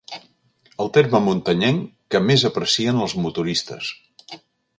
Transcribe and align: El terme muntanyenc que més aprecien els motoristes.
El 0.85 0.87
terme 0.95 1.21
muntanyenc 1.25 1.85
que 2.15 2.23
més 2.31 2.47
aprecien 2.51 3.05
els 3.05 3.15
motoristes. 3.27 3.93